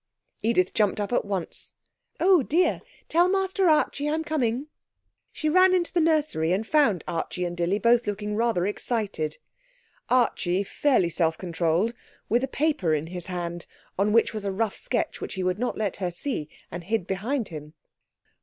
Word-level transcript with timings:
Edith 0.41 0.73
jumped 0.73 0.99
up 0.99 1.13
at 1.13 1.25
once. 1.25 1.73
'Oh 2.19 2.41
dear! 2.41 2.81
Tell 3.07 3.27
Master 3.29 3.69
Archie 3.69 4.09
I'm 4.09 4.23
coming.' 4.23 4.65
She 5.31 5.47
ran 5.47 5.75
into 5.75 5.93
the 5.93 5.99
nursery 6.01 6.51
and 6.53 6.65
found 6.65 7.03
Archie 7.07 7.45
and 7.45 7.55
Dilly 7.55 7.77
both 7.77 8.07
looking 8.07 8.35
rather 8.35 8.65
excited; 8.65 9.37
Archie, 10.09 10.63
fairly 10.63 11.11
self 11.11 11.37
controlled, 11.37 11.93
with 12.29 12.43
a 12.43 12.47
paper 12.47 12.95
in 12.95 13.05
his 13.13 13.27
hand 13.27 13.67
on 13.95 14.11
which 14.11 14.33
was 14.33 14.43
a 14.43 14.51
rough 14.51 14.75
sketch 14.75 15.21
which 15.21 15.35
he 15.35 15.43
would 15.43 15.59
not 15.59 15.77
let 15.77 15.97
her 15.97 16.09
see, 16.09 16.49
and 16.71 16.85
hid 16.85 17.05
behind 17.05 17.49
him. 17.49 17.75